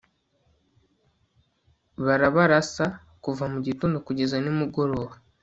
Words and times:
barabarasa 2.05 2.85
kuva 3.23 3.43
mu 3.53 3.59
gitondo 3.67 3.97
kugeza 4.07 4.35
nimugoroba 4.39 5.13